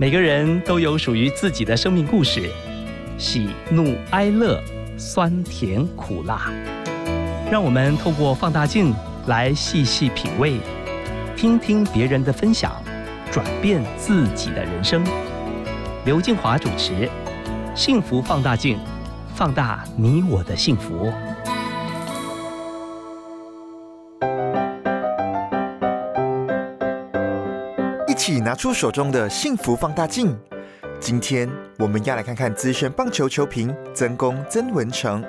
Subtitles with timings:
[0.00, 2.48] 每个人都有属于自己的生命故事，
[3.18, 4.62] 喜怒哀乐，
[4.96, 6.52] 酸甜苦辣。
[7.50, 8.94] 让我们透过放大镜
[9.26, 10.60] 来细细品味，
[11.36, 12.80] 听听别人的分享，
[13.32, 15.02] 转变自己的人生。
[16.04, 16.92] 刘静华主持
[17.74, 18.76] 《幸福放大镜》，
[19.34, 21.12] 放大你我的幸福。
[28.28, 30.38] 起拿出手中的幸福放大镜。
[31.00, 35.24] 今天我们要来看看资深棒球球评曾公曾文成。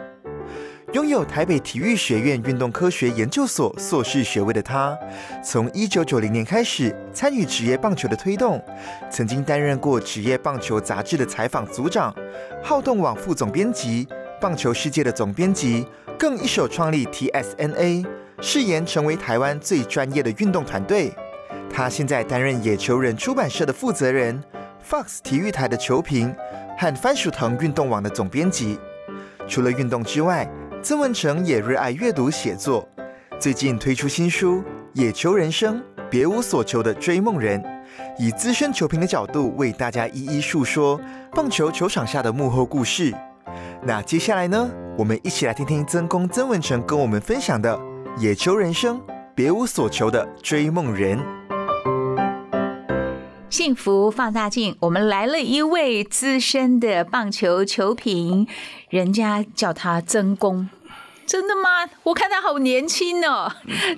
[0.92, 5.00] 拥有台北体育学院运动科学研究所硕士学位的他，
[5.42, 8.62] 从一九九零年开始参与职业棒球的推动，
[9.10, 12.14] 曾经担任过职业棒球杂志的采访组长、
[12.62, 14.06] 好动网副总编辑、
[14.42, 18.06] 棒球世界的总编辑，更一手创立 TSNA，
[18.42, 21.14] 誓言成为台湾最专业的运动团队。
[21.80, 24.44] 他现在担任野球人出版社的负责人、
[24.86, 26.36] Fox 体育台的球评
[26.78, 28.78] 和番薯藤运动网的总编辑。
[29.48, 30.46] 除了运动之外，
[30.84, 32.86] 曾文成也热爱阅读写作，
[33.40, 34.58] 最近推出新书
[34.92, 37.64] 《野球人生，别无所求的追梦人》，
[38.18, 41.00] 以资深球评的角度为大家一一述说
[41.32, 43.16] 棒球球场下的幕后故事。
[43.82, 47.74] 那接下来呢，我们一起来听听曾公曾文成跟我们分享的
[48.20, 49.02] 《野球人生，
[49.34, 51.18] 别无所求的追梦人》。
[53.50, 58.48] 幸福放大镜，我们来了一位资深的棒球球评，
[58.90, 60.70] 人家叫他曾公，
[61.26, 61.90] 真的吗？
[62.04, 63.52] 我看他好年轻哦，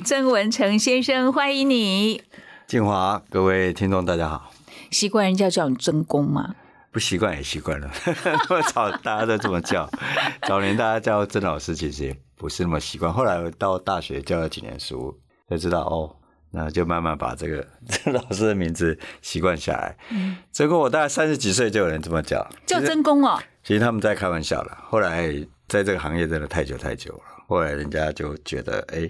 [0.06, 2.24] 曾文成先生，欢迎你。
[2.66, 4.54] 静华，各位听众，大家好。
[4.90, 6.56] 习惯人家叫你曾公吗？
[6.94, 7.92] 不习惯也习惯了，
[8.74, 9.90] 早大家都这么叫。
[10.48, 13.12] 早年大家叫曾老师，其实也不是那么习惯。
[13.12, 16.16] 后来到大学教了几年书，才知道哦。
[16.52, 19.98] 那就慢慢把这个 曾老师的名字习惯下来。
[20.10, 23.42] 嗯，结果我大概三十几岁就有人这么叫，叫曾公哦。
[23.64, 24.78] 其实他们在开玩笑了。
[24.90, 25.28] 后来
[25.68, 29.10] 在这个行业真的太久太久了，后来人家就觉得，哎，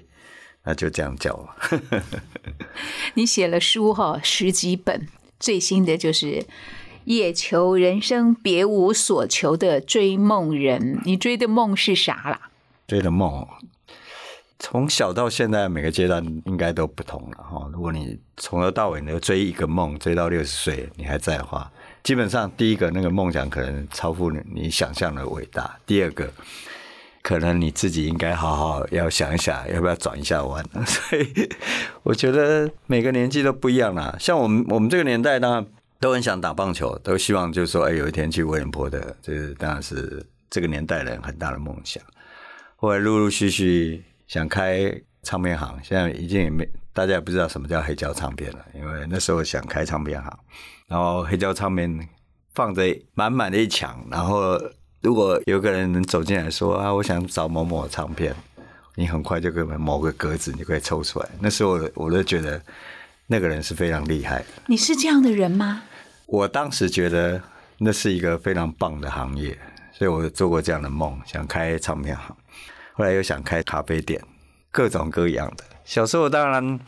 [0.63, 1.55] 那就这样叫吧。
[3.15, 5.07] 你写了书哈，十几本，
[5.39, 6.25] 最新的就是
[7.05, 10.97] 《野求人生，别无所求的追梦人》。
[11.05, 12.51] 你追的梦是啥啦？
[12.87, 13.47] 追的梦。
[14.63, 17.67] 从小到现在，每个阶段应该都不同了哈。
[17.73, 21.69] 如果你从头到尾你追一个梦，追到六十岁你还在的话，
[22.03, 25.75] 基本上第一个那个梦想可能超乎你想象的伟大。
[25.87, 26.31] 第二个，
[27.23, 30.63] 可能你自己应该好好要想一想，要不要转一下弯。
[30.85, 31.49] 所以
[32.03, 34.15] 我觉得每个年纪都不一样啦。
[34.19, 35.65] 像我们我们这个年代，当然
[35.99, 42.01] 都很想打棒球，都希望就是说，哎，有一天去威廉坡的，这当然是这个年代人很大的梦想。
[42.75, 44.03] 后来陆陆续续。
[44.31, 44.89] 想开
[45.23, 50.39] 唱片行，现在已经也没大家也不知道什么叫黑胶唱片了，因为那时候想开唱片行，
[50.87, 52.07] 然后黑胶唱片
[52.53, 52.81] 放着
[53.13, 54.57] 满满的一墙，然后
[55.01, 58.33] 如果有个人能走进来说啊，我想找某某唱片，
[58.95, 61.27] 你很快就可以某个格子你可以抽出来。
[61.41, 62.61] 那时候我都觉得
[63.27, 64.45] 那个人是非常厉害的。
[64.67, 65.83] 你是这样的人吗？
[66.27, 67.41] 我当时觉得
[67.79, 69.59] 那是一个非常棒的行业，
[69.91, 72.33] 所以我做过这样的梦，想开唱片行。
[72.93, 74.21] 后来又想开咖啡店，
[74.71, 75.63] 各种各样的。
[75.83, 76.79] 小时候当然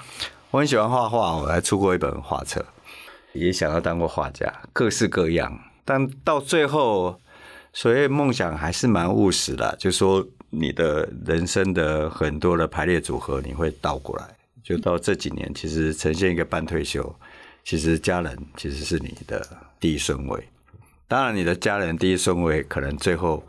[0.52, 2.64] 我很喜欢画画，我还出过一本画册，
[3.34, 5.58] 也想要当过画家，各式各样。
[5.84, 7.20] 但到最后，
[7.74, 14.26] 所谓梦想还是蛮务实的，就说你的人生的很多的排列组合，你会倒过来。
[14.64, 17.14] 就到这几年，其实呈现一个半退休，
[17.64, 19.46] 其实家人其实是你的
[19.80, 20.48] 第一顺位。
[21.08, 23.44] 当然，你的家人第一顺位，可能最后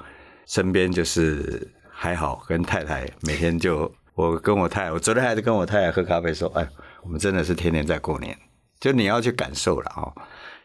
[0.46, 1.68] 身边就是。
[2.04, 6.68] 还好，跟太太每天就我跟我太太，我昨天还是跟我太太喝咖啡，说：“哎，
[7.02, 8.36] 我们真的是天天在过年。”
[8.78, 10.12] 就你要去感受了哦，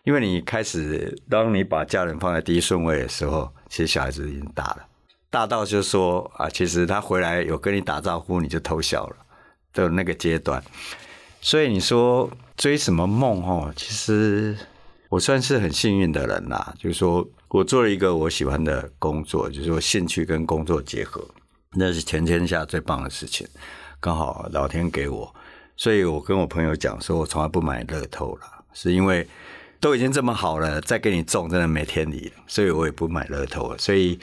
[0.03, 4.85] 因为你开始，当你把家人放在第一顺位的时候，其实小孩子已经大了，
[5.29, 9.15] 大到就说啊，其实他回来有跟你打招呼，你就偷笑了
[9.71, 10.61] 的那个阶段。
[11.39, 13.71] 所以你说追什么梦哦？
[13.77, 14.57] 其实
[15.07, 17.25] 我算是很幸运的人啦，就是说。
[17.51, 21.27] 我做了一个我喜欢的工作，就是说兴趣跟工作结合，
[21.73, 23.47] 那是全天下最棒的事情。
[23.99, 25.33] 刚好老天给我，
[25.75, 28.41] 所以我跟我朋友讲说，我从来不买乐透了，
[28.71, 29.27] 是因为
[29.79, 33.77] 都已经这么好了，再给你中真的没天理，所以我也不买乐透了。
[33.79, 34.19] 所以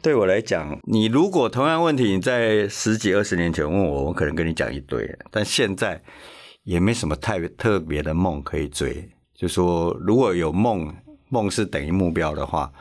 [0.00, 6.00] 对我来讲，你如果同样问题你在十几二十年前问我，我可能跟你讲一堆，但现在
[6.62, 9.10] 也没什么太特别的梦可以追。
[9.34, 10.94] 就说如果有梦。
[11.28, 12.72] 梦是等于目标的话，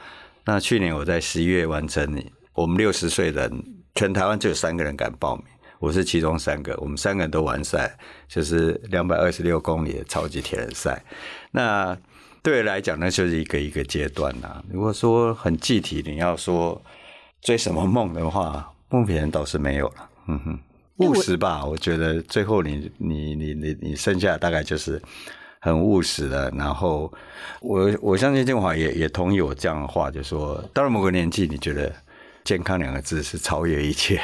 [0.45, 2.23] 那去年我在十一月完成，
[2.53, 3.63] 我们六十岁人，
[3.95, 5.45] 全台湾只有三个人敢报名，
[5.79, 7.97] 我是其中三个，我们三个人都完赛，
[8.27, 11.03] 就是两百二十六公里的超级铁人赛。
[11.51, 11.97] 那
[12.41, 14.63] 对来讲，那就是一个一个阶段呐。
[14.71, 16.81] 如果说很具体，你要说
[17.41, 20.09] 追什么梦的话，目前倒是没有了。
[20.27, 20.59] 嗯哼，
[20.97, 25.01] 务实吧，我觉得最后你你你你你剩下大概就是
[25.59, 26.51] 很务实的。
[26.51, 27.11] 然后
[27.61, 31.93] 我我相信建华也也同意我这样的话，就说到了某个年纪，你觉得
[32.43, 34.21] 健康两个字是超越一切。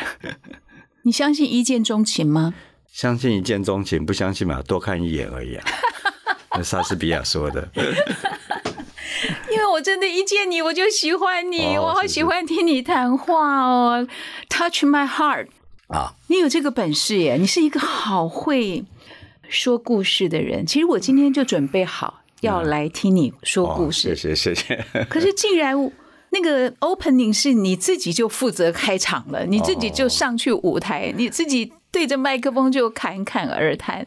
[1.03, 2.53] 你相信一见钟情吗？
[2.91, 5.65] 相信一见钟情，不相信嘛，多看一眼而已啊。
[6.55, 7.67] 那莎士比亚说的。
[9.51, 14.07] 因为我真的，一见你我就喜欢你，哦我好喜欢听你谈话哦
[14.49, 15.47] ，Touch my heart
[15.87, 16.13] 啊！
[16.27, 18.83] 你有这个本事耶，你是一个好会
[19.49, 20.65] 说故事的人。
[20.65, 24.85] 其实我今天就准备好要来听你说故事，哦谢谢谢谢。
[25.09, 25.75] 可是竟然
[26.31, 34.05] 那个 opening 是你自己就负责开场了，你自己就上去舞台，你自己对着麦克风就侃侃而谈，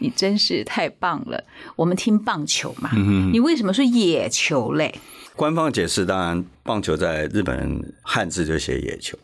[0.00, 1.44] 你真是太棒了。
[1.76, 2.90] 我们听棒球嘛，
[3.32, 4.92] 你为什么说野球嘞？
[5.36, 9.16] 官方解释，当然棒球在日本人汉字就写野球，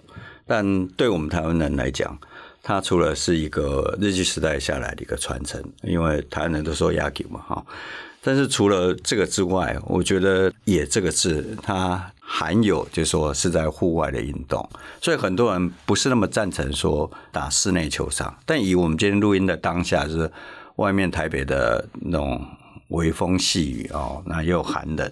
[0.47, 2.17] 但对我们台湾人来讲，
[2.63, 7.65] 它除了是一个日据时代下来的一个传承，因为台湾人都说野球嘛，哈。
[8.21, 14.69] 但是除了这个之外，我觉得“野”这个字，它含有就是说是在户外的运动，
[15.01, 18.37] 所以很多人不是那么赞成说打室内球场。
[18.45, 20.31] 但以我们今天录音的当下，就是
[20.77, 22.45] 外面台北的那种
[22.89, 25.11] 微风细雨哦，那又寒冷，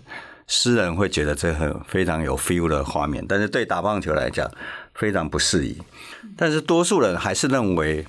[0.49, 4.51] 诗人会觉得这很非常有 feel 的画面，但是对打棒球来讲
[4.99, 5.77] 非常不适宜。
[6.37, 8.05] 但是多数人还是认为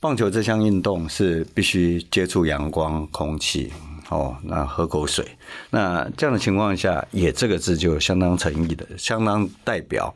[0.00, 3.72] 棒球这项运动是必须接触阳光、空气。
[4.08, 5.26] 哦，那喝口水。
[5.70, 10.14] 那这样的情况下，“也”这个字就相当诚意的，相当代表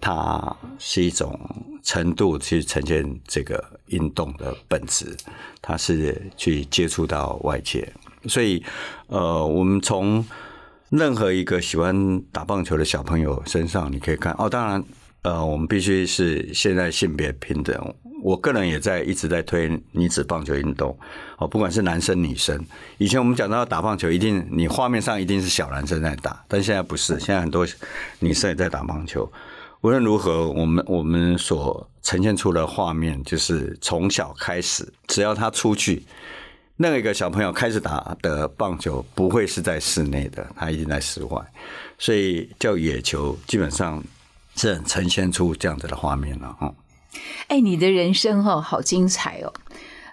[0.00, 1.36] 它是一种
[1.82, 5.16] 程度去呈现这个运动的本质，
[5.60, 7.92] 它是去接触到外界。
[8.28, 8.62] 所以，
[9.08, 10.24] 呃，我们从
[10.90, 14.48] 任何一个喜欢打棒球的小朋友身上，你可以看哦。
[14.48, 14.84] 当然，
[15.22, 17.94] 呃，我们必须是现在性别平等。
[18.22, 20.96] 我个人也在一直在推女子棒球运动
[21.38, 22.60] 哦，不管是男生女生。
[22.98, 27.66] 以前我们讲到打棒球，一定你画面上一定是小男生在打，但现在不是，现在很多
[28.20, 29.30] 女生也在打棒球。
[29.80, 36.04] 无论如何，我们我们所呈现出的画面，就是从小开始，只要他出去，
[36.76, 41.44] 那一个小朋友开始打的棒球，不会是在室内的，他一定在室外，
[41.98, 44.00] 所以叫野球，基本上
[44.56, 46.74] 是呈现出这样子的画面了哈。
[47.48, 49.52] 哎，你的人生哦，好精彩哦！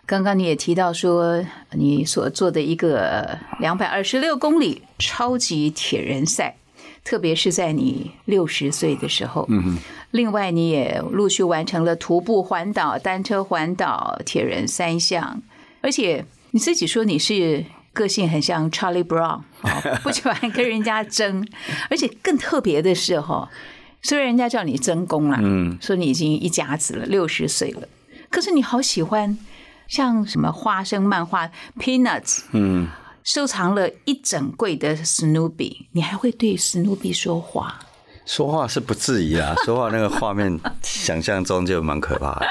[0.05, 6.57] 刚刚你也提到说，你所做的一个两百二十六公里超级铁人赛，
[7.03, 9.45] 特别是在你六十岁的时候。
[9.49, 9.77] 嗯
[10.11, 15.39] 另外，你也陆续完成了徒步环岛、单车环岛、铁人三项，
[15.81, 17.63] 而且你自己说你是
[17.93, 21.47] 个性很像 Charlie Brown，哦、不喜欢跟人家争，
[21.91, 23.47] 而且更特别的是哈。
[24.01, 27.87] 虽然人家叫你真功啦，嗯，说你已经一甲子了，六十岁了，
[28.29, 29.37] 可是你好喜欢
[29.87, 32.87] 像什么花生漫画 Peanuts，嗯，
[33.23, 37.79] 收藏了一整柜的 Snoopy，你还会对 Snoopy 说话？
[38.25, 42.47] 说话是不至于啊， 说话那个画面想象中就蛮可怕的。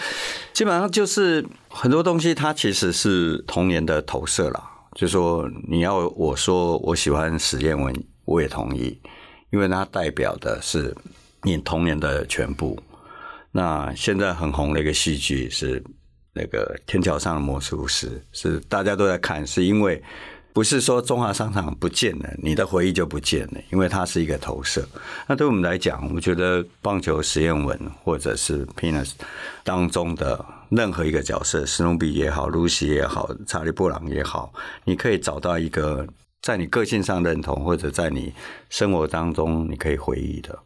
[0.52, 4.62] 基本上就是很多东西，它其实是童年的投射啦。
[4.94, 7.94] 就说你要我说我喜欢史艳文，
[8.26, 9.00] 我也同意。
[9.52, 10.94] 因为它代表的是
[11.42, 12.82] 你童年的全部。
[13.52, 15.82] 那现在很红的一个戏剧是
[16.32, 20.02] 那个《天桥上的魔术师》，是大家都在看，是因为
[20.54, 24.82] 不是说中华商场不见了，你的回忆就不见了，因为它是一个投射。
[25.26, 29.12] 那对我们来讲，我觉得棒球实验文或者是 Pinus
[29.62, 34.50] 当中的任何一个角色，史努比也好，露西也好，查理布朗也好，
[34.84, 36.06] 你可以找到一个。
[36.42, 38.34] 在你个性上认同，或者在你
[38.68, 40.58] 生活当中你可以回忆的，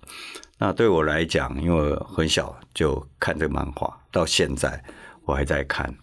[0.57, 4.83] 那对我来讲，因为很小就看这个漫画，到现在
[5.27, 5.95] 我还在看。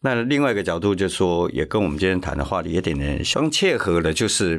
[0.00, 4.58] 那另外一个角度就是说，也跟我们今天谈的话题有点点相切合的，就是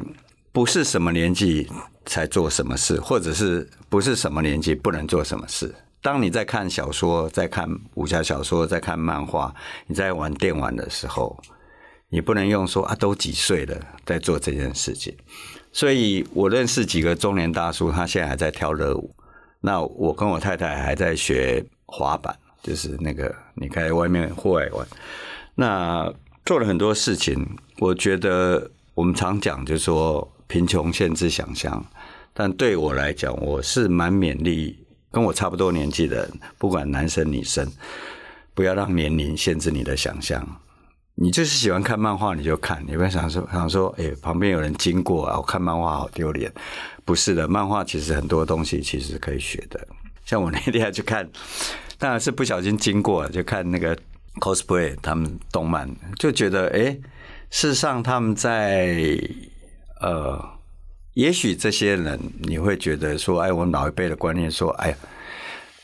[0.52, 1.68] 不是什么年纪
[2.06, 5.74] 才做什么事，或者是不是什么年纪不能做什么事。
[6.00, 9.52] 当你在看小说、在看武侠小说、在看漫画、
[9.88, 11.36] 你在玩电玩的时候。
[12.12, 15.16] 你不能用说啊，都几岁了在做这件事情，
[15.72, 19.14] 所以我认识几个中年大叔，他现在还在跳热舞。
[19.62, 24.86] 那我跟我太太还在学滑板，就是那个你在外面户外玩。
[25.54, 26.12] 那
[26.44, 31.82] 做了很多事情，我觉得我们常讲就是说贫穷限制想象，
[32.34, 37.66] 但对我来讲，我是蛮勉励跟我差不多年纪的人，不管男生女生，
[38.52, 40.46] 不要让年龄限制你的想象。
[41.14, 46.50] 你就是喜欢看漫画，你就看，你不要想说想说，哎、旁边有人经过啊，我看漫画好丢脸。
[47.04, 49.86] 不是的，漫画其实很多东西其实可以学的。
[50.24, 51.28] 像我那天去看，
[51.98, 53.96] 当然是不小心经过，就看那个
[54.40, 55.88] cosplay 他们动漫，
[56.18, 57.00] 就觉得哎、诶
[57.50, 59.18] 事实上他们在
[60.00, 60.42] 呃，
[61.14, 64.96] 也许这些人你会觉得说，哎，我老一辈的观念说，哎呀，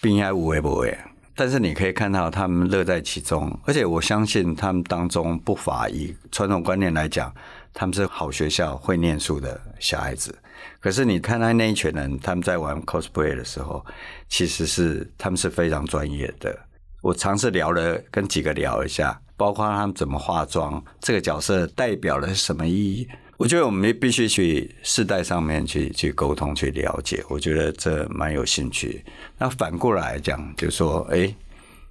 [0.01, 0.97] 病应该无为不为。
[1.39, 7.33] 但是你可以看到他们乐在其中，而且我相信他们当中不乏以传统观念来讲，
[7.73, 10.37] 他们是好学校会念书的小孩子。
[10.81, 13.87] 可是你看他那一群人，他们在玩 cosplay 的时候，
[14.29, 16.59] 其实是他们是非常专业的。
[17.03, 23.09] 我尝试聊了跟几个聊一下，包括他们怎么化妆，这个角色代表了什么意义。
[23.39, 29.05] 我觉得我们必须去世代上面去去沟通、去了解，我觉得这蛮有兴趣。
[29.39, 31.33] 那反过来讲，就说，哎，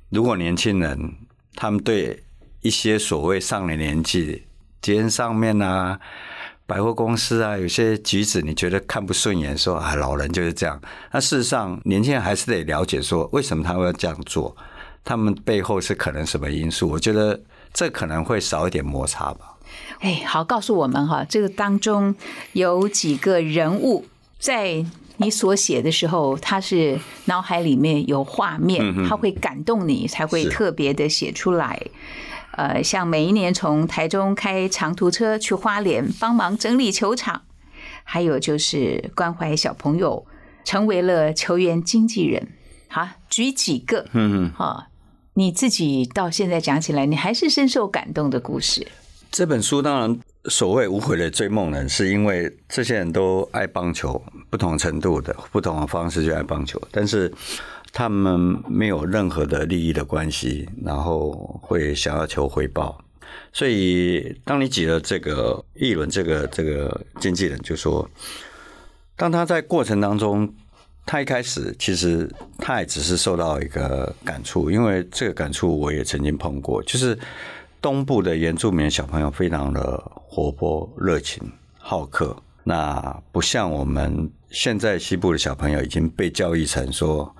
[0.09, 1.15] 如果年轻人
[1.55, 2.21] 他们对
[2.59, 4.43] 一些所谓上了年纪，
[4.81, 5.97] 街上面啊，
[6.65, 10.77] 百货公司啊，有些举止你觉得看不顺眼，说啊，老人就是这样。
[11.13, 14.53] 那事实上，年轻人还是得了解说，为什么他会要这样做，
[15.01, 16.89] 他们背后是可能什么因素。
[16.89, 17.41] 我觉得
[17.73, 19.53] 这可能会少一点摩擦吧。
[19.99, 22.15] 哎，好，告诉我们哈，这个当中
[22.53, 24.05] 有几个人物
[24.37, 24.85] 在
[25.17, 31.81] 你所写的时候，他是脑海里面有画面，他会感动你，才会特别的写出来。
[32.51, 37.41] 呃，像每一年从台中开长途车去花莲帮忙整理球场，
[38.03, 40.25] 还有就是关怀小朋友，
[40.63, 42.47] 成为了球员经纪人。
[42.87, 44.51] 好，举几个，嗯嗯。
[44.55, 44.89] 哈，
[45.33, 48.87] 你自己到现在讲起来，你还是深受感动的故事。
[49.31, 57.31] 这本书当然所谓无悔的追梦人，是因为这些人都爱棒球，不同程度的、不同的方式去爱棒球，但是
[57.91, 62.99] 他们没有任何的利益的关系，然后会想要求回报。
[63.53, 68.09] 所以，当你挤了这个议伦这个这个经纪人，就说，
[69.15, 70.53] 当他在过程当中，
[71.05, 77.17] 他一开始其实他也只是受到一个感触，因为这个感触我也曾经碰过，就是
[77.81, 81.41] 东部的原住民小朋友非常的活泼、热情、
[81.77, 87.33] 好客，那不像我们现在西部的小朋友已经被教育成说，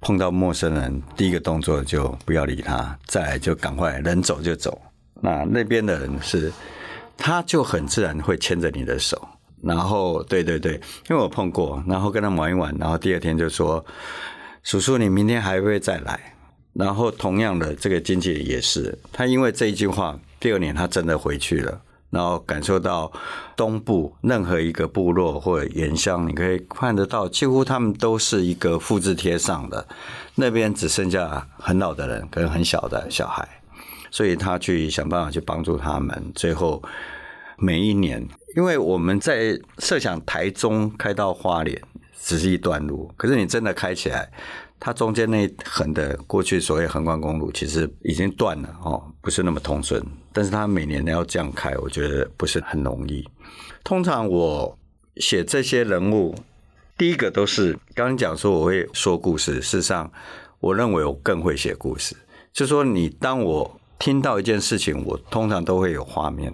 [0.00, 4.80] 碰到陌生人第一个动作就不要理他，再就赶快人走就走。
[5.20, 6.52] 那那边的人是，
[7.16, 9.26] 他就很自然会牵着你的手，
[9.62, 10.74] 然后对对对，
[11.08, 13.84] 因为我碰过，然后跟他玩一玩，然后第二天就说
[14.62, 16.34] ：“叔叔，你明天还会再来。”
[16.74, 23.12] 然后同样的，这个经纪人也是，他因为这一句话，第二年他真的回去了，然后感受到
[23.54, 29.86] 东部任何一个部落或者原乡，你可以看得到，几乎他们都是一个复制贴上的，
[30.36, 33.46] 那边只剩下很老的人跟很小的小孩，
[34.10, 36.82] 所以他去想办法去帮助他们，最后
[37.58, 38.26] 每一年，
[38.56, 41.78] 因为我们在设想台中开到花莲
[42.18, 44.32] 只是一段路，可是你真的开起来。
[44.84, 50.04] 它中间那一横的过去所谓横贯公路，其实已经断了哦，不是那么通顺。
[50.32, 53.24] 但是它每年都要这样开，我觉得不是很容易。
[53.84, 54.76] 通常我
[55.18, 56.34] 写这些人物，
[56.98, 60.10] 第一个都是刚刚讲说我会说故事，事实上
[60.58, 62.16] 我认为我更会写故事。
[62.52, 66.52] 就说你当我听到一件事情，我通常都会有画面，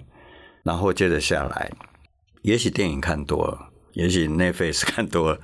[0.61, 1.71] 然后接着下来，
[2.43, 5.41] 也许电影看多了，也许 Netflix 看多了，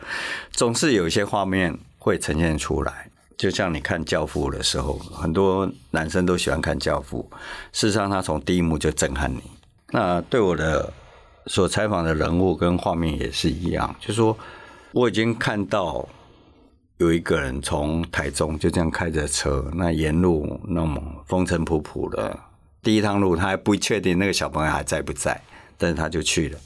[0.51, 1.79] 总是有一些画面。
[2.05, 7.27] 会呈现出来，就像你看《教父》的时候，很多男生都喜欢看《教父》。
[7.73, 9.41] 事实上，他从第一幕就震撼你。
[9.89, 10.93] 那对我的
[11.47, 14.37] 所采访的人物跟画面也是一样，就是说
[14.91, 16.07] 我已经看到
[16.97, 22.39] 有一个人从台中就这样开着车，那沿路那么风尘仆仆的，
[22.83, 25.41] 第一趟路他还不确定那个小朋友还在不在，
[25.75, 26.59] 但是他就去了。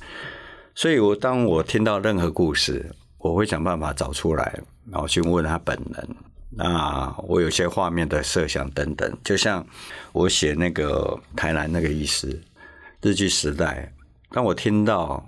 [0.76, 4.60] 所以我当我听到任何故事，我会想办法找出来。
[4.92, 6.16] 然后去问他本人，
[6.50, 9.66] 那我有些画面的设想等等，就像
[10.12, 12.42] 我写那个台南那个医师
[13.02, 13.94] 日剧时代，
[14.32, 15.24] 当我听到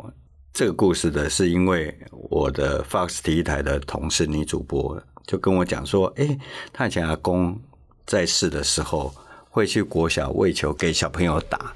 [0.52, 6.38] 这个故事的是因为我的 Fox 体育台的同事女主播就跟我讲说，哎，
[6.74, 7.58] 他以前阿公
[8.06, 9.14] 在世的时候
[9.50, 11.74] 会去国小喂球给小朋友打，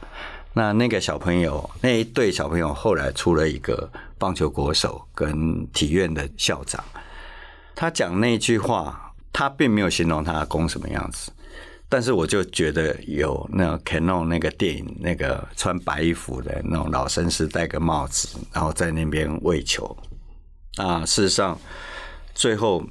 [0.53, 6.83] 那那个小朋友那一对小朋友后来出了一个棒球国手跟体院的校长。
[7.75, 11.31] 他讲那句话，他并没有形容他的公什么样子，
[11.89, 19.95] 但是我就觉得有那 Canon 那个电影，那个穿白衣服的那种老绅士，戴个帽子，然后在那边喂球。
[20.77, 21.59] 啊，事实上，
[22.33, 22.83] 最后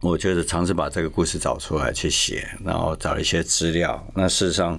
[0.00, 4.06] 我觉得尝试把这个故事找出来去写，然后找了一些资料。
[4.14, 4.78] 那事实上，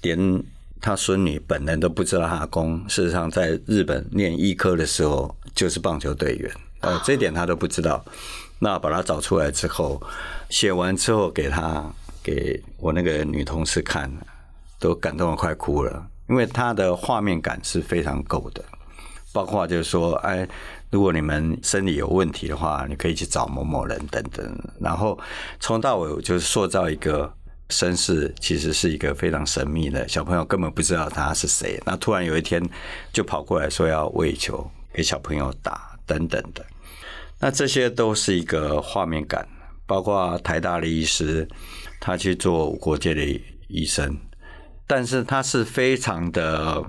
[0.00, 0.42] 连
[0.80, 8.04] 他孙女本人都不知道他的公事实上在日本念医科的时候就是棒球队员，呃，这点他都不知道。
[8.64, 10.00] 那把他找出来之后，
[10.48, 11.84] 写完之后给他
[12.22, 14.08] 给我那个女同事看，
[14.78, 18.64] 都感动的快哭了，因为他的画面感是非常够的，
[19.32, 20.48] 包括就是说，哎，
[20.90, 25.18] 如果你们生理有问题的话，你可以去找某某人等等，然后
[25.58, 27.34] 从到尾就是塑造一个
[27.70, 32.62] 身世，其实是一个非常神秘的小朋友，根本不知道他是谁，那突然有一天
[33.12, 36.64] 就跑过来说要喂球给小朋友打等等的。
[37.42, 39.44] 那这些都是一个画面感，
[39.84, 41.48] 包括台大的医师，
[41.98, 44.16] 他去做国界的医生，
[44.86, 46.84] 但是他是非常的，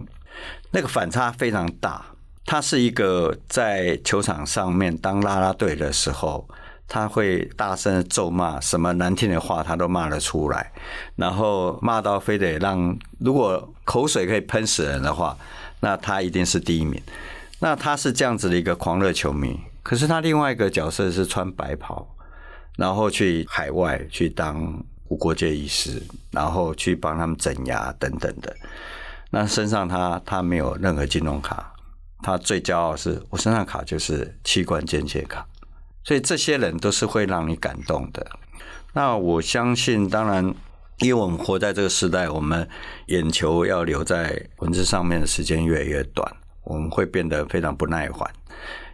[0.69, 2.05] 那个反差非常大。
[2.45, 6.47] 他是一个在球场上面当啦啦队的时候，
[6.87, 10.71] 他会大声的咒骂，什么难听的话他都骂得出来，
[11.15, 15.35] 然后骂到非得让，如果口水可以喷死人的话，
[15.79, 17.01] 那他一定是第一名。
[17.57, 19.59] 那他是这样子的一个狂热球迷。
[19.83, 22.07] 可是他另外一个角色是穿白袍，
[22.77, 28.55] 然后去海外去当无国界医师，然后去帮他们整牙等等的。
[29.29, 31.73] 那身上他他没有任何金融卡，
[32.21, 35.45] 他最骄傲是我身上卡就是器官捐献卡。
[36.05, 38.25] 所以这些人都是会让你感动的。
[38.93, 40.53] 那我相信，当然，
[40.99, 42.67] 因为我们活在这个时代，我们
[43.07, 46.29] 眼球要留在文字上面的时间越来越短，
[46.63, 48.29] 我们会变得非常不耐烦。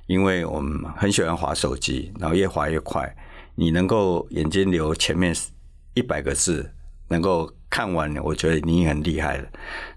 [0.10, 3.16] 因为我们很喜欢滑手机，然后越滑越快。
[3.54, 5.32] 你能够眼睛留前面
[5.94, 6.68] 一百个字，
[7.10, 9.48] 能够看完，我觉得你很厉害了。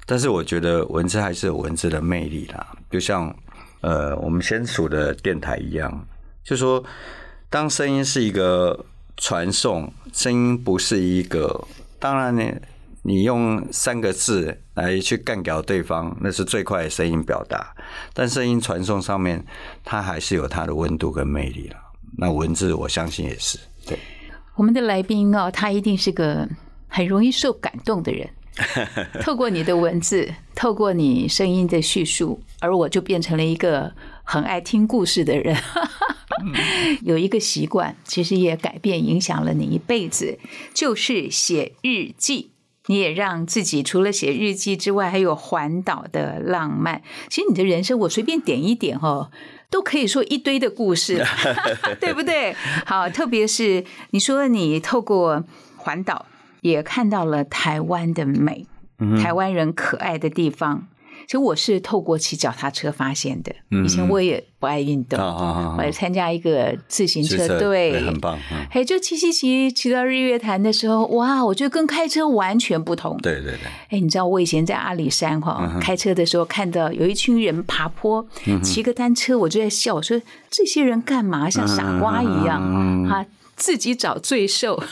[0.05, 3.35] 但是我觉得文字还是有文字的魅力啦，就像
[3.81, 6.07] 呃我们先属的电台一样，
[6.45, 6.85] 就说
[7.49, 8.85] 当声音是一个
[9.17, 11.67] 传送，声音不是一个，
[11.99, 12.43] 当然呢。
[13.05, 17.75] 你用三个字来去干掉对方，那是最快的声音表达。
[18.15, 19.45] 但声音传送上面，
[19.85, 21.77] 它还是有它的温度跟魅力了。
[22.19, 23.59] 那文字，我相信也是。
[23.87, 23.99] 对，
[24.55, 26.49] 我们的来宾哦，他一定是个
[26.87, 28.29] 很容易受感动的人。
[29.23, 35.57] 透过你的文字，透过你声音的叙述，而我就变成了一个很爱听故事的人。
[37.03, 40.39] 有一个习惯，其实也改变影响了你一辈子，
[40.75, 42.52] 就是写日记。
[42.87, 47.03] 你也让自己除了写日记之外，还有环岛的浪漫。
[47.29, 49.31] 其实你的人生，我随便点一点哦，
[49.71, 51.25] 都可以说一堆的故事，
[52.01, 52.55] 对不对？
[52.85, 55.45] 好，特别是你说你透过
[55.77, 56.27] 环岛，
[56.61, 58.67] 也看到了台湾的美，
[59.23, 60.89] 台湾人可爱的地方。
[61.33, 63.51] 其实我是透过骑脚踏车发现的。
[63.83, 68.39] 以前我也不爱运动，我参加一个自行车队，很棒。
[68.71, 73.17] 嘿，就骑骑骑骑到日月潭的时候，哇，我觉得跟开车完全不同。
[73.23, 73.61] 对对对。
[73.89, 78.29] 哎，你知道我以前在阿里山哈开车的时候，看到有一群人爬坡，
[78.63, 83.09] 骑个单车，我就在笑，我说这些人干嘛像傻瓜一样？
[83.09, 83.25] 哈，
[83.57, 84.83] 自己找罪受。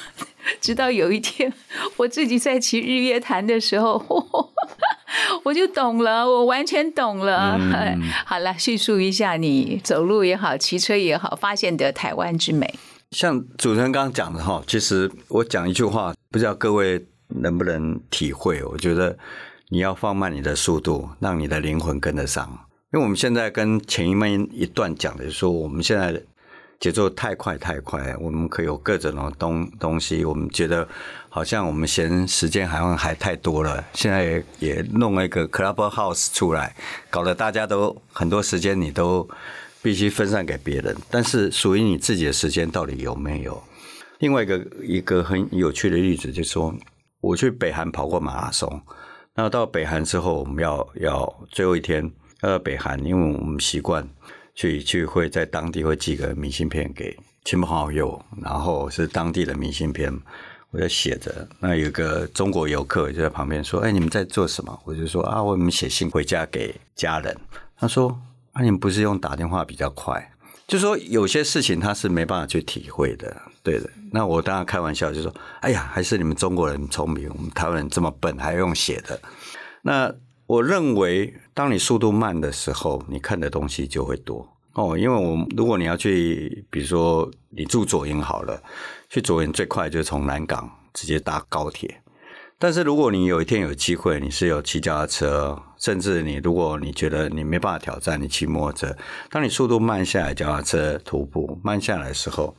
[0.60, 1.52] 直到有一天，
[1.96, 4.02] 我自己在骑日月潭的时候。
[5.42, 7.58] 我就懂了，我完全懂了。
[8.24, 12.72] 好了，叙述一下你走路也好，骑车也好，发现的台湾之美。
[13.10, 18.62] 像主持人刚刚讲的哈，其实我讲一句话，不知道各位能不能体会？
[18.62, 19.18] 我觉得
[19.70, 22.48] 你要放慢你的速度，让你的灵魂跟得上。
[22.92, 26.22] 因为我们现在跟前一面一段讲的，说我们现在。
[26.80, 30.24] 节奏太快太快，我们可以有各种的东东西。
[30.24, 30.88] 我们觉得
[31.28, 36.74] 好像我们嫌时间好像还太多了，现在也也弄了一个 Clubhouse 出来，
[37.10, 39.28] 搞得大家都很多时间你都
[39.82, 40.96] 必须分散给别人。
[41.10, 43.62] 但是属于你自己的时间到底有没有？
[44.20, 46.74] 另外一个一个很有趣的例子就是说，
[47.20, 48.80] 我去北韩跑过马拉松，
[49.34, 54.08] 那到北韩之后，我们要要最后一天要到北韩，因为我们习惯。
[54.60, 60.14] 去去会在当地会寄个明信片给亲朋好友，然后是当地的明信片，
[60.70, 61.48] 我就写着。
[61.60, 67.34] 那有个中国游客就在旁边说：“哎，你们在做什么？”我就说：“啊，我们写信回家给家人。”
[67.74, 68.10] 他说
[68.52, 70.30] ：“啊，你们不是用打电话比较快？”
[70.68, 73.88] 就说有些事情他是没办法去体会的，对的。
[74.12, 79.18] 那我当然开玩笑就说：“哎呀，还是你们中国人聪明，我们台湾人这么笨，还用写的。”
[79.80, 80.14] 那
[80.50, 84.98] 我认为，当你速度慢的时候，你看的东西就会多哦。
[84.98, 88.60] 因为我如果你要去，比如说你住左营好了，
[89.08, 92.02] 去左营最快就是从南港直接搭高铁。
[92.58, 98.96] 但是如果你有一天有机会，你是有骑脚踏车，甚至你如果你觉得你没办法挑战，你骑摩托车，
[99.30, 102.56] 当你速度慢下来，脚踏车徒步慢下来的时候，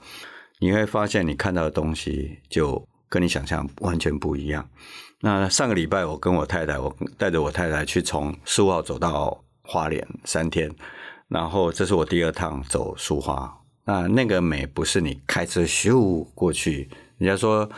[0.59, 4.65] 你会发现你看到的东西就跟你想象完全不一样。
[5.23, 10.73] 那上个礼拜我跟我太太，我带着我太太去从苏澳走到花莲三天，
[11.27, 13.55] 然后这是我第二趟走苏花。
[13.85, 17.69] 那那个美不是你开车咻过去，人家说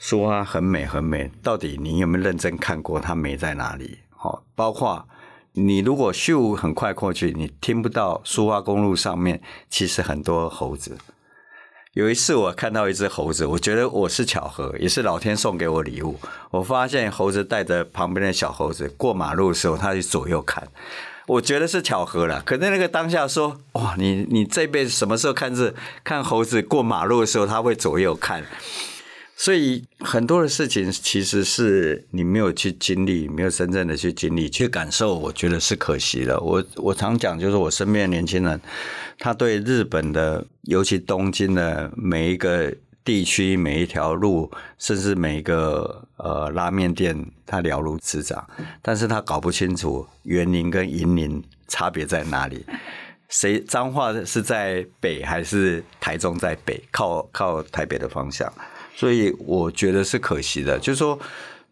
[0.00, 3.98] 苏花很美很美，到底你有没有认真看过它美在哪里？
[4.10, 5.08] 好，包括
[5.52, 10.98] 你如果咻很快过去，你听不到苏花公路上面其实很多猴子。
[11.94, 16.16] 有一次我看到一只猴子，我觉得我是巧合，也是老天送给我礼物。
[16.52, 20.68] 我发现猴子带着旁边的小猴子过马路的时候，它就左右看，
[21.26, 22.40] 我觉得是巧合了。
[22.46, 25.74] 可是那个当下说，哇，你你这辈子什么时候看是
[26.04, 28.44] 看猴子过马路的时候，它会左右看？
[29.42, 36.38] 所以很多的事情其实是你没有去经历，没有真正的去经历、去感受，我觉得是可惜的。
[36.40, 38.60] 我我常讲，就是我身边的年轻人，
[39.18, 42.70] 他对日本的，尤其东京的每一个
[43.02, 48.46] 地区、每一条路，甚至每一个呃拉面店，他了如指掌，
[48.82, 52.62] 但是他搞不清楚园林跟银林差别在哪里。
[53.30, 56.78] 谁彰化是在北还是台中在北？
[56.90, 58.52] 靠靠台北的方向。
[58.94, 61.18] 所以我觉得是可惜的，就是说，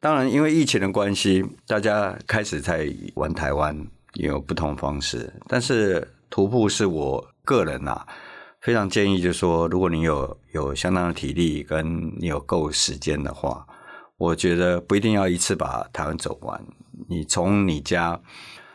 [0.00, 3.76] 当然因为疫情的关系，大家开始在玩台湾，
[4.14, 5.32] 也有不同方式。
[5.46, 8.06] 但是徒步是我个人啊，
[8.60, 13.66] 非常建议，就是说，如果你有有相当的体力，跟你有够时间的话，
[14.16, 16.64] 我觉得不一定要一次把台湾走完。
[17.08, 18.18] 你从你家，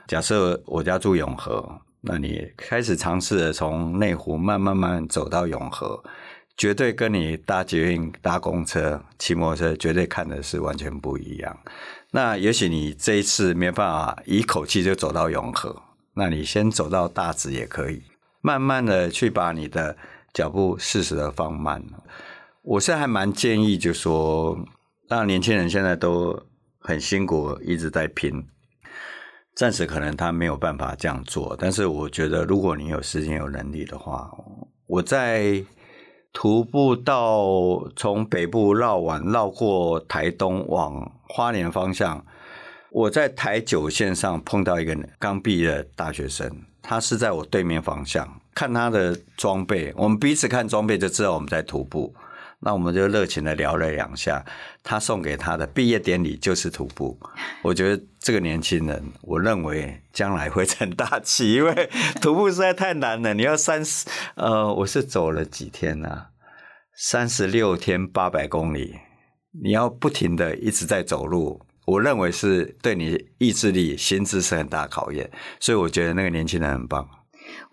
[0.07, 1.67] 假设我家住永和，
[2.01, 6.03] 那你开始尝试的从内湖慢慢慢走到永和。
[6.55, 11.57] 绝对跟你搭捷运、搭公车、骑摩托车，绝对看的是完全不一样。
[12.11, 15.75] 那也许你这一次没办法一口气就走到永和，
[16.13, 18.03] 那你先走到大直也可以，
[18.41, 19.97] 慢慢的去把你的
[20.31, 21.83] 脚步适时的放慢。
[22.61, 24.55] 我是还蛮建议，就说，
[25.09, 26.39] 让年轻人现在都
[26.79, 28.45] 很辛苦，一直在拼，
[29.55, 31.57] 暂时可能他没有办法这样做。
[31.59, 34.29] 但是我觉得，如果你有时间、有能力的话，
[34.85, 35.65] 我在。
[36.33, 42.25] 徒步到从北部绕完绕过台东往花莲方向，
[42.89, 52.13] 我在台九线上碰到一个刚毕业的大学生，他是在我对面方向，看他的装备，我们彼此看装备就知道我们在徒步。
[52.65, 54.43] 那我们就热情的聊了两下，
[54.81, 57.19] 他送给他的毕业典礼就是徒步。
[57.61, 61.89] 我觉得这个年轻人，我认为将来会成大器，因为
[62.21, 63.33] 徒步实在太难了。
[63.33, 66.27] 你要三十，呃，我是走了几天呢？
[66.95, 68.95] 三十六天八百公里，
[69.63, 75.29] 你要不停的一直在走路，我认为是对你意志力、心智是很大考验。
[75.59, 77.05] 所以我觉得那个年轻人很棒。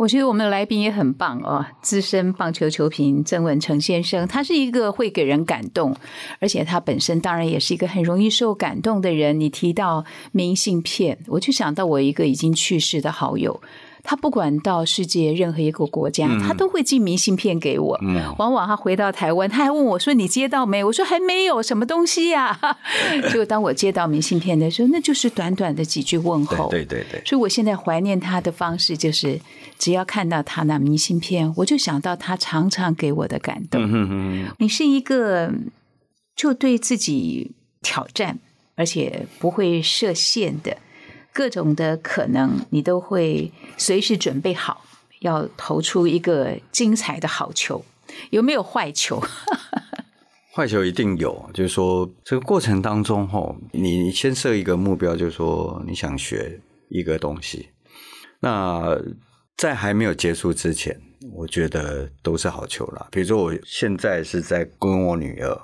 [0.01, 5.95] 我觉得我们的来宾也很棒哦，资深棒球球评郑文成先生，他是一个会给人感动，
[6.39, 9.39] 而且他本身当然也是一个很容易受感动的人。
[9.39, 13.61] 你提到明信片，我就想到我一个已经去世的好友。
[14.03, 18.01] 他不管到世界任何一个国家，他都会寄明信片给我。
[18.39, 22.59] 往往他回到台湾，他还问我说：“你接到没？”我说：“还没有，什么东西呀？”
[23.33, 26.69] 就当我接到明信片的时候，那就是短短的几句问候。
[26.71, 27.23] 对对对。
[27.25, 29.41] 所以我现在怀念他的方式，就是
[29.79, 33.81] 只要看到他那明信片，我就想到他常常给我的感动。
[34.59, 35.53] 你是一个
[36.35, 38.39] 就对自己挑战，
[38.75, 40.77] 而且不会设限的。
[41.33, 44.85] 各种的可能，你都会随时准备好，
[45.21, 47.85] 要投出一个精彩的好球。
[48.31, 49.23] 有没有坏球？
[50.53, 57.71] 坏球一定有，就是说这个过程当中，吼，你先设一个目标，就是说你想学一个东西。
[58.41, 58.99] 那
[59.57, 61.01] 在还没有结束之前，
[61.33, 63.07] 我觉得都是好球了。
[63.13, 65.61] 比如说，我现在是在跟我女儿，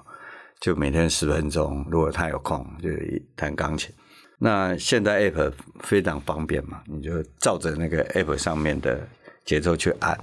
[0.60, 2.88] 就每天十分钟，如果她有空，就
[3.34, 3.90] 弹钢琴。
[4.38, 9.00] 那现在 App 非常方便嘛，你就照着那个 App 上面的
[9.46, 10.18] 节奏去按。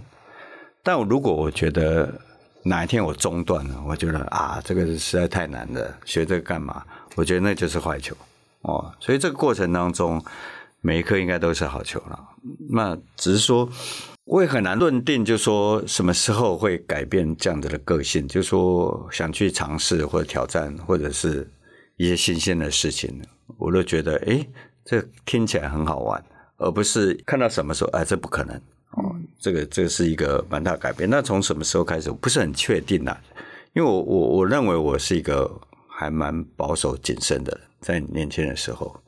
[0.83, 2.13] 但我如果我觉得
[2.63, 6.83] 哪一天我中断了，我觉得啊，这个实在太难了，学这个干嘛？
[7.15, 8.15] 我觉得那就是坏球
[8.61, 8.93] 哦。
[8.99, 10.23] 所以这个过程当中，
[10.81, 12.19] 每一颗应该都是好球了。
[12.69, 13.67] 那只是说，
[14.25, 21.49] 我也很难论定，就说什么时候会改变这样子的个性，就说想去尝试或者挑战，或者是。
[21.97, 23.21] 一些新鲜的事情，
[23.57, 24.47] 我都觉得，哎，
[24.83, 26.23] 这听起来很好玩，
[26.57, 28.55] 而不是看到什么时候，哎，这不可能
[28.91, 31.09] 哦，这个这是一个蛮大改变。
[31.09, 33.21] 那从什么时候开始，我不是很确定啊，
[33.73, 35.49] 因为我我我认为我是一个
[35.87, 38.99] 还蛮保守谨慎的人，在年轻的时候，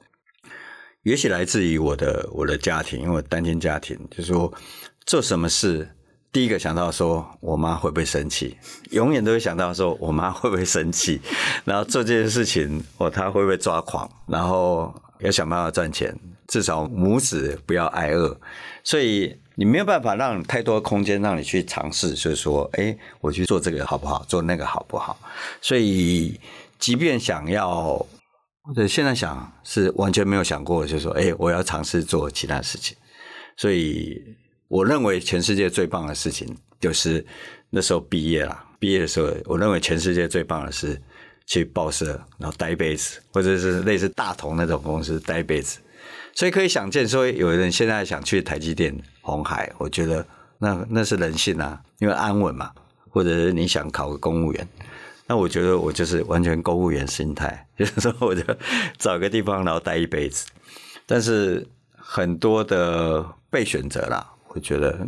[1.03, 4.51] 也许来自于我的我的家庭，因为我单亲家庭，就是说
[5.05, 5.94] 做什么事
[6.35, 8.57] 第一个想到说我妈会不会生气，
[8.91, 11.21] 永远都会想到说我妈会不会生气，
[11.63, 16.13] 然后做这件事情，哦，她会不会抓狂，然后要想办法赚钱，
[16.49, 18.37] 至少母子不要挨饿，
[18.83, 25.17] 所以你没有办法让太多空间让你去尝试，就是说，哎，我去做这个好不好，做那个好不好？
[25.61, 26.37] 所以，
[26.77, 27.93] 即便想要，
[28.61, 32.97] 或者现在想是完全没有想过，就是说，哎，我要尝试做其他事情，
[33.55, 34.21] 所以。
[34.67, 37.25] 我认为全世界最棒的事情就是
[37.69, 38.63] 那时候毕业了。
[38.79, 41.01] 毕业的时候，我认为全世界最棒的是
[41.45, 45.79] 去报社，然后待一辈子，或者是类似大同那种公司待一辈子。
[46.33, 50.25] 所以可以想见，说有人现在想去台积电、红海，我觉得
[50.59, 52.71] 那那是人性啊，因为安稳嘛。
[53.09, 54.67] 或者是你想考个公务员，
[55.25, 58.43] 那我觉得我就是完全公务员心态， 就是说我就
[58.97, 60.45] 找个地方然后待一辈子。
[61.05, 64.34] 但是很多的被选择了。
[64.55, 65.05] 我觉得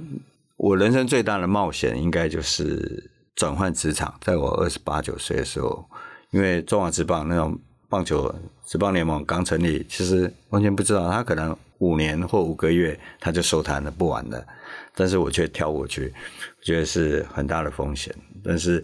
[0.57, 4.13] 我人生最大的冒险应该就是转换职场。
[4.21, 5.85] 在我二十八九岁的时候，
[6.31, 7.57] 因为中华职棒那种
[7.87, 8.33] 棒球
[8.65, 14.45] 职棒联盟刚成立，其实完全不知道他可能五年或五个月他就收摊了，不玩了。
[14.93, 16.13] 但是我却跳过去，
[16.59, 18.13] 我觉得是很大的风险。
[18.43, 18.83] 但是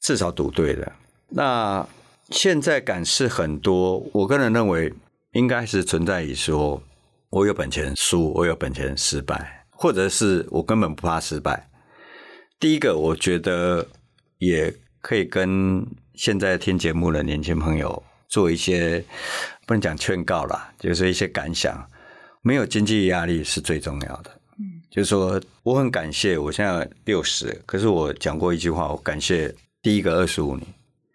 [0.00, 0.92] 至少赌对了。
[1.28, 1.86] 那
[2.30, 4.92] 现在感是很多，我个人认为
[5.32, 6.82] 应该是存在于说，
[7.30, 9.61] 我有本钱输，我有本钱失败。
[9.82, 11.68] 或者是我根本不怕失败。
[12.60, 13.84] 第一个，我觉得
[14.38, 19.04] 也可以跟现在听节目的年轻朋友做一些
[19.66, 21.84] 不能讲劝告啦，就是一些感想。
[22.42, 24.30] 没有经济压力是最重要的。
[24.60, 30.64] 嗯，就是说我很感谢，我现在六十，可是我讲过一句话，我感谢第一个二十五年，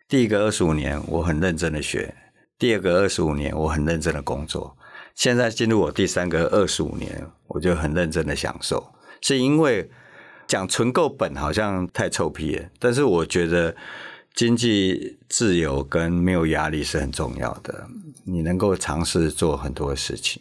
[0.10, 2.14] 第一个二十五年我很认真的学，
[2.60, 4.76] 第二个二十五年我很认真的工作。
[5.18, 9.90] 现在进入我第三个二十五年，我就很认真的享受，是因为
[10.46, 13.76] 讲存够本好像太臭屁了，但是我觉得
[14.36, 17.88] 经济自由跟没有压力是很重要的，
[18.26, 20.40] 你能够尝试做很多事情，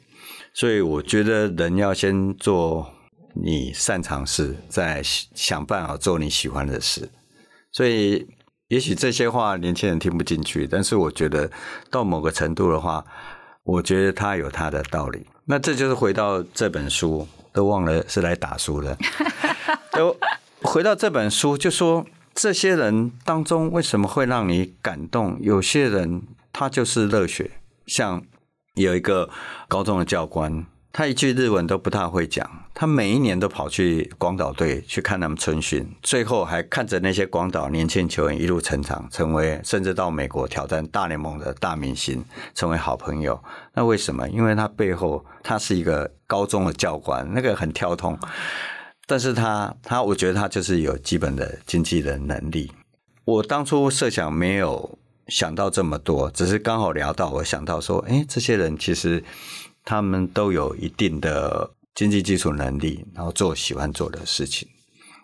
[0.52, 2.92] 所以我觉得人要先做
[3.32, 7.08] 你擅长事，再想办法做你喜欢的事，
[7.72, 8.28] 所以
[8.68, 11.50] 也许这些话年轻人听不进去，但是我觉得
[11.90, 13.02] 到某个程度的话。
[13.66, 18.96] 我觉得他有他的道理，那这就是回到这本书，都忘了是来打书的。
[19.90, 20.16] 都
[20.62, 25.36] 回到这本书，就说这些人当中为什么会让你感动？
[25.40, 27.50] 有些人他就是热血，
[27.86, 28.22] 像
[28.74, 29.28] 有一个
[29.66, 30.64] 高中的教官。
[30.96, 43.38] 他一句日文都不太会讲，他每一年都跑去广岛队去看他们春训，最后还看着那些广岛年轻球员一路成长，成为甚至到美国挑战大联盟的大明星，成为好朋友。
[43.74, 44.26] 那为什么？
[44.30, 48.18] 因为他背后他是一个高中的教官，那个很跳通，
[49.06, 52.72] 但是他他我觉得他就是有基本的经济的能力。
[53.26, 59.22] 我当初设想没有想到这么多，只是刚好聊到，我想到说，哎，这些人其实。
[59.86, 64.68] 他们都有一定的经济基础能力，然后做喜欢做的事情，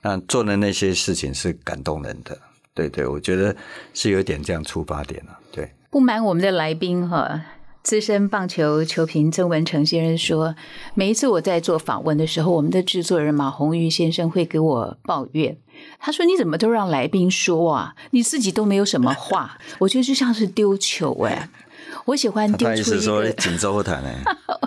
[0.02, 2.38] 那做的那些事情是感动人的。
[2.72, 3.54] 对对，我觉得
[3.92, 5.36] 是有点这样出发点了。
[5.50, 7.42] 对，不瞒我们的来宾哈，
[7.82, 10.54] 资深棒球球评曾文成先生说，
[10.94, 15.58] 每一次我在做访问的时候，我们的制作人马红玉先生会给我抱怨，
[15.98, 17.94] 他说：“你怎么都让来宾说啊？
[18.12, 21.50] 你自己都没有什么话。”我觉得就像是丢球哎。
[22.06, 24.10] 我喜欢丢出一个锦州谈呢。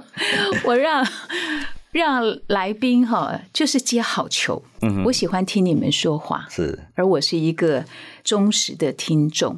[0.65, 1.05] 我让
[1.91, 4.63] 让来宾哈，就是接好球。
[4.81, 6.79] 嗯，我喜欢听你们说话，是。
[6.95, 7.85] 而我是一个
[8.23, 9.57] 忠实的听众。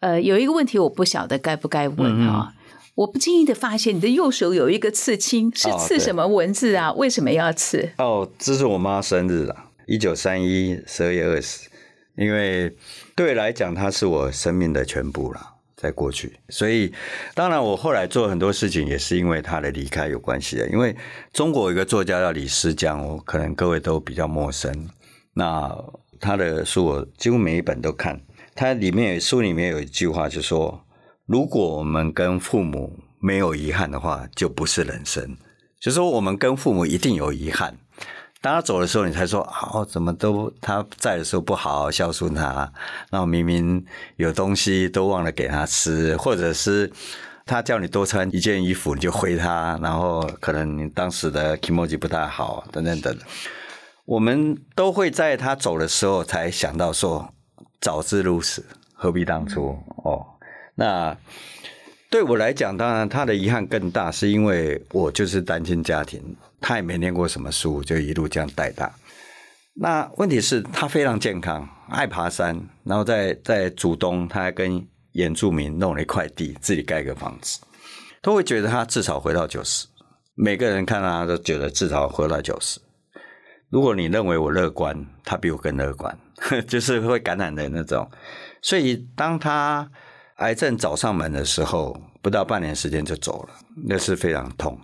[0.00, 2.54] 呃，有一个问题我不晓得该不该问啊。
[2.94, 6.92] 我不经意的发现你的右手有一个刺青，是刺什么文字啊？
[6.92, 7.90] 为什么要刺？
[7.98, 11.68] 哦，这是我妈生日啊，一九三一十二月二十。
[12.16, 12.76] 因为
[13.14, 15.40] 对来讲，它是我生命的全部了。
[15.80, 16.92] 在过去，所以
[17.34, 20.68] 当然我后来做很多事情也是因为他的离开有关系的。
[20.70, 20.94] 因为
[21.32, 24.88] 中国有一个作家叫李思江，我可能各位都比较陌生。
[25.34, 25.72] 那
[26.18, 28.20] 他的书我几乎每一本都看。
[28.56, 30.84] 他里面书里面有一句话，就说：
[31.26, 35.36] 如果我们跟父母没有遗憾的话，就不是人生。
[35.78, 37.78] 就说我们跟父母一定有遗憾。
[38.40, 39.40] 当他走的时候，你才说
[39.72, 42.72] 哦，怎么都他在的时候不好好孝顺他，
[43.10, 43.84] 然后明明
[44.16, 46.90] 有东西都忘了给他吃，或者是
[47.44, 53.16] 他叫你多穿一件衣服，你就回他，然后可能你当时的 emoji 不太好，等等等。
[54.04, 57.32] 我们都会在他走的时候才想到说，
[57.80, 59.76] 早知如此，何必当初？
[60.04, 60.24] 哦，
[60.74, 61.16] 那。
[62.10, 68.92] 对我来讲，当然他的遗憾更大，是因为我就是单亲家庭，他也没念过什么书，就一路这样带大。
[69.80, 77.60] 那问题是，他非常健康，爱爬山，然后在在主东，他还跟原住民弄了一块地，自己盖个房子，
[78.20, 79.86] 都会觉得他至少回到九十。
[80.34, 82.80] 每个人看到他都觉得至少回到九十。
[83.70, 86.18] 如果你认为我乐观，他比我更乐观，
[86.66, 88.10] 就是会感染的那种。
[88.62, 89.88] 所以当他
[90.36, 93.54] 癌症找上门的时候，不到半年时间就走了，
[93.86, 94.76] 那是非常痛。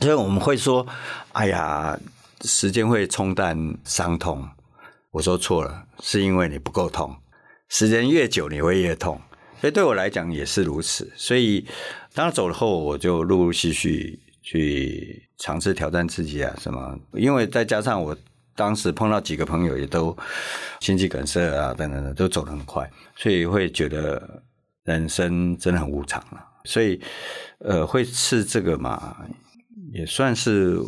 [0.00, 0.86] 所以我们会说
[1.32, 1.98] ：“哎呀，
[2.42, 4.48] 时间会冲淡伤痛。”
[5.12, 7.16] 我说错了，是因为你不够痛。
[7.68, 9.20] 时间越久，你会越痛。
[9.60, 11.12] 所以对我来讲也是如此。
[11.16, 11.66] 所以
[12.14, 14.20] 当他走了后，我就陆陆续续。
[14.40, 16.98] 去尝试挑战自己啊，什么？
[17.12, 18.16] 因为再加上我
[18.56, 20.16] 当时碰到几个朋友，也都
[20.80, 24.42] 心肌梗塞啊，等等的，都走得很快，所以会觉得
[24.84, 26.42] 人生真的很无常了。
[26.64, 26.98] 所以，
[27.58, 29.18] 呃，会吃这个嘛，
[29.92, 30.78] 也算是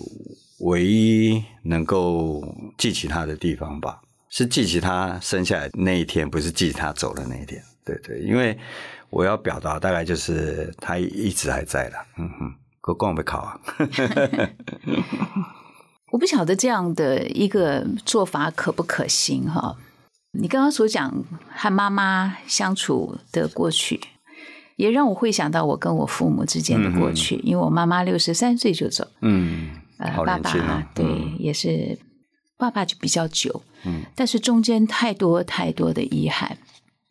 [0.60, 2.42] 唯一能够
[2.76, 4.00] 记起他的地方吧。
[4.28, 7.62] 是记起他生下来那一天，不是记起他走的那一天。
[7.84, 8.58] 对对，因为
[9.08, 11.96] 我要表达大概就是他一直还在的。
[12.18, 12.54] 嗯哼。
[12.82, 13.60] 可光不考啊！
[16.10, 19.76] 我不晓得这样的一个做法可不可行哈。
[20.32, 21.22] 你刚刚所讲
[21.54, 24.00] 和妈妈相处的过去，
[24.80, 27.36] 也让我会想到我跟我父母之间的过去。
[27.44, 30.50] 因为我妈妈六十三岁就走，嗯，呃，爸爸
[30.94, 31.04] 对，
[31.38, 31.98] 也是
[32.56, 36.58] 爸爸就比较久，嗯，但是中间太多太多的遗憾。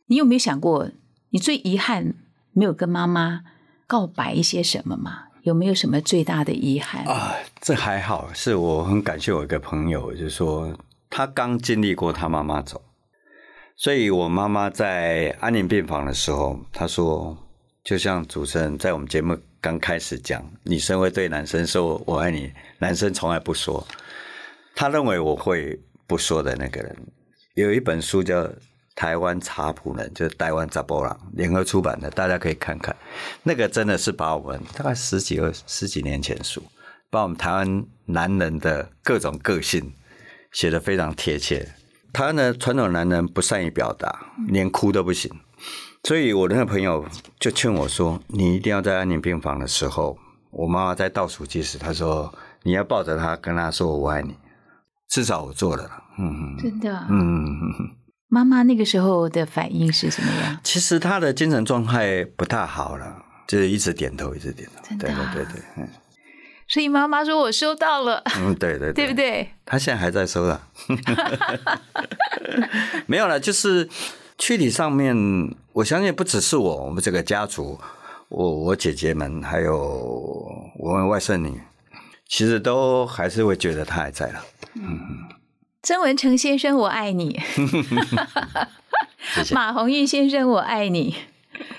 [0.07, 0.89] 你有没有想过，
[1.29, 2.15] 你最遗憾
[2.53, 3.41] 没有跟妈妈
[3.85, 5.25] 告白一些什么吗？
[5.43, 7.33] 有没有什么最大的遗憾啊？
[7.61, 10.77] 这还好，是我很感谢我一个朋友，就是说
[11.09, 12.81] 他刚经历过他妈妈走，
[13.75, 17.37] 所以我妈妈在安宁病房的时候，他说，
[17.89, 23.83] 就像主持人在我们节目刚开始讲，女生会对男生说“我爱你”，男生从来不说，
[24.75, 25.75] 他认为我会
[26.05, 26.95] 不说的那个人，
[27.55, 28.47] 有一本书叫。
[28.95, 32.93] 台湾茶普人就是台湾查波朗联合出版的，大家可以看看。
[33.43, 36.61] 那个真的是把我们大概十几二十几年前书，
[37.09, 39.93] 把我们台湾男人的各种个性
[40.51, 41.65] 写的非常贴切。
[42.11, 45.31] 台湾的传统男人不善于表达，连哭都不行。
[46.03, 47.05] 所以我那个朋友
[47.39, 50.17] 就劝我说：“你一定要在安宁病房的时候，
[50.51, 52.33] 我妈妈在倒数计时，她说
[52.63, 54.35] 你要抱着她，跟她说我爱你。
[55.09, 57.97] 至少我做了，嗯，真的，嗯。”
[58.31, 60.59] 妈妈那个时候的反应是什么样？
[60.63, 64.83] 其实她的精神状态不太好了，就是一直点头，一直点头。
[64.87, 65.61] 真的，对对对对。
[65.77, 65.87] 嗯。
[66.67, 68.21] 所以妈妈说我收到了。
[68.37, 69.49] 嗯，对 对，对不对？
[69.65, 70.61] 她现在还在收了。
[73.07, 73.89] 没有了，就是
[74.39, 75.15] 躯体上面，
[75.73, 77.77] 我相信不只是我，我们这个家族，
[78.29, 79.75] 我我姐姐们，还有
[80.79, 81.61] 我们外甥女，
[82.25, 84.41] 其实都还是会觉得她还在了。
[84.75, 85.29] 嗯嗯。
[85.83, 87.39] 曾文成先生，我爱你。
[89.53, 91.15] 马红玉先生，我爱你。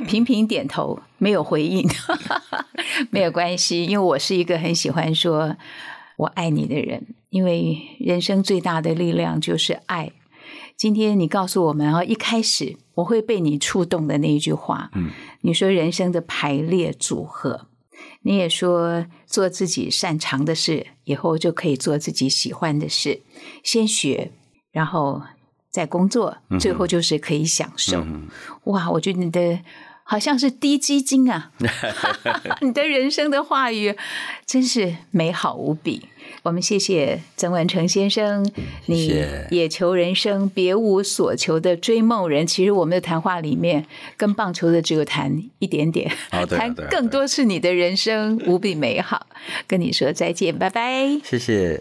[0.06, 1.88] 频频点头，没有回应，
[3.10, 5.56] 没有关系，因为我是一个很喜欢说
[6.18, 7.06] “我爱你”的人。
[7.30, 10.12] 因为人生最大的力量就是爱。
[10.80, 15.10] 今天你告诉我们啊，一开始我会被你触动的那一句话，嗯，
[15.42, 17.66] 你说人生的排列组合。
[18.22, 23.20] 你也说做自己擅长的事，以后就可以做自己喜欢的事。
[23.62, 24.32] 先学，
[24.72, 25.20] 然后
[25.68, 28.02] 再工作，最后就是可以享受。
[28.64, 29.60] 哇，我觉得你的
[30.02, 31.52] 好像是低基金啊！
[32.62, 33.94] 你的人生的话语
[34.46, 36.06] 真是美好无比。
[36.42, 38.50] 我们谢谢曾文成先生，
[38.86, 39.12] 你
[39.50, 42.46] 也求人生别无所求的追梦人。
[42.46, 43.84] 其实我们的谈话里面
[44.16, 49.26] 跟棒球的只有谈一点点，谈更多是你的人生无比美好。
[49.66, 51.78] 跟你说再见，拜拜，谢谢。